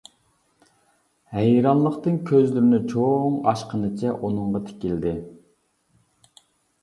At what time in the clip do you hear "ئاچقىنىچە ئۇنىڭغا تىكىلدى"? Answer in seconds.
3.51-5.15